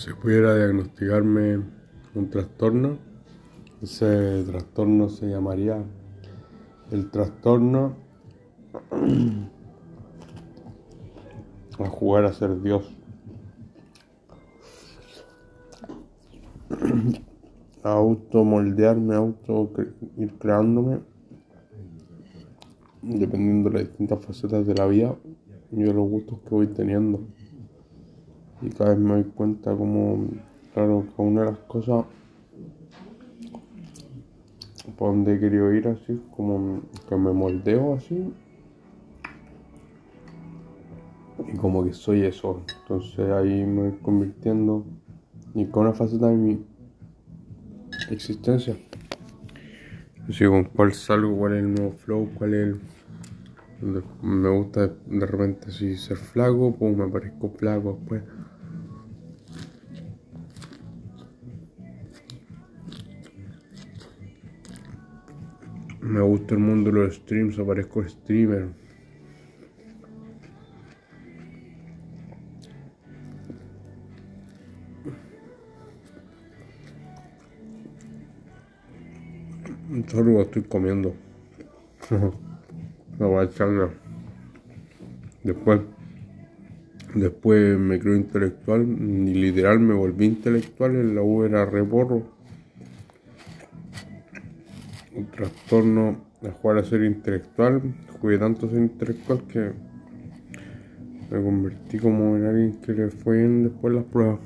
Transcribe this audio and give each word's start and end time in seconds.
si 0.00 0.14
pudiera 0.14 0.56
diagnosticarme 0.56 1.62
un 2.14 2.30
trastorno, 2.30 2.96
ese 3.82 4.44
trastorno 4.44 5.10
se 5.10 5.28
llamaría 5.28 5.84
el 6.90 7.10
trastorno 7.10 7.96
a 11.78 11.86
jugar 11.86 12.24
a 12.24 12.32
ser 12.32 12.62
Dios. 12.62 12.90
A 17.82 17.92
automoldearme, 17.92 19.14
auto 19.14 19.70
ir 20.16 20.32
creándome, 20.38 21.00
dependiendo 23.02 23.68
de 23.68 23.80
las 23.80 23.88
distintas 23.88 24.24
facetas 24.24 24.66
de 24.66 24.74
la 24.74 24.86
vida 24.86 25.14
y 25.70 25.82
de 25.82 25.92
los 25.92 26.08
gustos 26.08 26.38
que 26.40 26.54
voy 26.54 26.68
teniendo. 26.68 27.20
Y 28.62 28.70
cada 28.70 28.90
vez 28.90 28.98
me 28.98 29.14
doy 29.14 29.24
cuenta 29.24 29.74
como, 29.74 30.26
claro, 30.74 31.06
que 31.16 31.22
una 31.22 31.42
de 31.42 31.50
las 31.52 31.58
cosas 31.60 32.04
por 35.00 35.12
donde 35.12 35.40
querido 35.40 35.72
ir 35.72 35.88
así, 35.88 36.20
como 36.36 36.82
que 37.08 37.16
me 37.16 37.32
moldeo 37.32 37.94
así. 37.94 38.32
Y 41.48 41.56
como 41.56 41.84
que 41.84 41.94
soy 41.94 42.22
eso. 42.22 42.62
Entonces 42.82 43.30
ahí 43.30 43.64
me 43.64 43.88
voy 43.88 43.98
convirtiendo 44.02 44.84
y 45.54 45.64
con 45.66 45.86
una 45.86 45.94
faceta 45.94 46.28
de 46.28 46.36
mi 46.36 46.64
existencia. 48.10 48.76
Así 50.28 50.44
con 50.44 50.64
cuál 50.64 50.92
salgo, 50.92 51.36
cuál 51.36 51.54
es 51.54 51.58
el 51.60 51.74
nuevo 51.74 51.92
flow, 51.92 52.28
cuál 52.34 52.54
es 52.54 52.60
el... 52.68 52.80
Me 54.22 54.50
gusta 54.50 54.88
de 55.06 55.26
repente 55.26 55.68
así 55.68 55.96
ser 55.96 56.18
flaco, 56.18 56.76
pues 56.78 56.94
me 56.94 57.08
parezco 57.08 57.48
flaco 57.48 57.96
después. 57.98 58.22
Me 66.10 66.20
gusta 66.20 66.54
el 66.54 66.60
mundo 66.60 66.90
de 66.90 66.98
los 66.98 67.14
streams, 67.14 67.56
aparezco 67.60 68.02
streamer. 68.02 68.70
Solo 80.08 80.42
estoy 80.42 80.62
comiendo. 80.62 81.14
Me 83.18 83.26
voy 83.26 83.38
a 83.38 83.44
echarle. 83.44 83.90
Después, 85.44 85.80
después 87.14 87.78
me 87.78 88.00
creo 88.00 88.16
intelectual 88.16 88.82
y 88.82 89.34
literal 89.34 89.78
me 89.78 89.94
volví 89.94 90.26
intelectual. 90.26 90.96
En 90.96 91.14
la 91.14 91.22
U 91.22 91.44
era 91.44 91.64
reborro. 91.66 92.39
Un 95.14 95.26
trastorno 95.30 96.24
de 96.40 96.50
jugar 96.50 96.78
a 96.78 96.84
ser 96.84 97.02
intelectual. 97.04 97.82
Jugué 98.20 98.38
tanto 98.38 98.66
a 98.66 98.70
ser 98.70 98.78
intelectual 98.78 99.42
que 99.48 99.72
me 101.30 101.42
convertí 101.42 101.98
como 101.98 102.36
en 102.36 102.44
alguien 102.44 102.80
que 102.80 102.92
le 102.92 103.10
fue 103.10 103.38
bien 103.38 103.64
después 103.64 103.94
las 103.94 104.04
pruebas. 104.04 104.40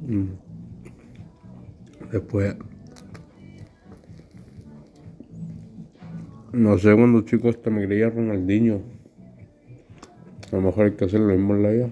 Mm. 0.00 0.26
Después 2.10 2.56
No 6.52 6.76
sé, 6.78 6.92
cuando 6.96 7.20
chico 7.22 7.48
hasta 7.48 7.70
me 7.70 7.86
creía 7.86 8.10
Ronaldinho. 8.10 8.80
A 10.50 10.56
lo 10.56 10.62
mejor 10.62 10.86
hay 10.86 10.92
que 10.92 11.04
hacer 11.04 11.20
lo 11.20 11.32
mismo 11.32 11.54
en 11.54 11.62
la 11.62 11.70
vida. 11.70 11.90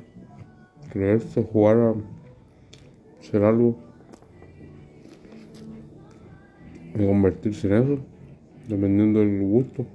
Creerse, 0.92 1.44
jugar 1.44 1.76
a 1.76 1.94
ser 3.20 3.44
algo. 3.44 3.78
Y 6.98 7.06
convertirse 7.06 7.68
en 7.68 7.72
eso. 7.74 7.98
Dependiendo 8.68 9.20
del 9.20 9.40
gusto. 9.40 9.86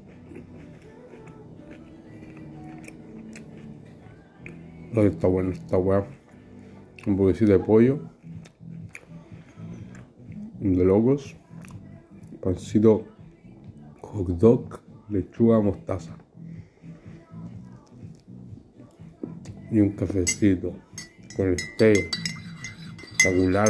Lo 4.94 5.04
está 5.04 5.28
bueno 5.28 5.52
esta 5.52 5.78
weá. 5.78 6.06
Un 7.06 7.18
poquito 7.18 7.52
de 7.52 7.60
pollo. 7.60 8.00
De 10.62 10.86
locos. 10.86 11.36
Pancito 12.42 13.06
hot 14.02 14.28
dog, 14.38 14.80
lechuga, 15.10 15.60
mostaza. 15.60 16.16
Y 19.72 19.80
un 19.80 19.90
cafecito 19.90 20.74
con 21.36 21.50
el 21.50 21.58
té. 21.78 21.94
Espectacular, 23.24 23.70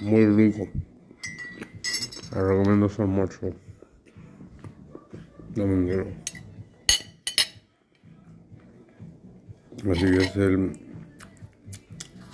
Muy 0.00 0.26
rico. 0.26 0.68
Les 2.34 2.42
recomiendo 2.42 2.88
su 2.88 3.02
almuerzo. 3.02 3.54
Dominguero. 5.54 6.06
Así 9.90 10.00
que 10.00 10.16
es 10.16 10.36
el. 10.36 10.72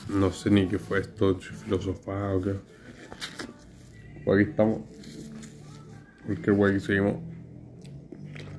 No 0.09 0.31
sé 0.31 0.51
ni 0.51 0.69
qué 0.69 0.79
fue 0.79 1.01
esto, 1.01 1.39
filosofado 1.41 2.39
o 2.39 2.43
qué. 2.43 2.55
Pues 4.25 4.41
aquí 4.41 4.51
estamos. 4.51 4.83
Cualquier 6.27 6.57
guay 6.57 6.75
que 6.75 6.81
seguimos. 6.81 7.17